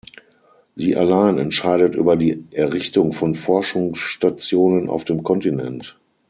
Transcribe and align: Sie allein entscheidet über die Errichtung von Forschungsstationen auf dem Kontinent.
Sie 0.73 0.95
allein 0.95 1.37
entscheidet 1.37 1.93
über 1.93 2.15
die 2.17 2.43
Errichtung 2.49 3.13
von 3.13 3.35
Forschungsstationen 3.35 4.89
auf 4.89 5.03
dem 5.05 5.21
Kontinent. 5.21 5.99